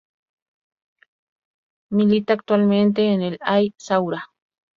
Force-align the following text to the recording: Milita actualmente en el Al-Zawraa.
Milita 1.91 2.33
actualmente 2.33 3.13
en 3.13 3.21
el 3.21 3.37
Al-Zawraa. 3.39 4.31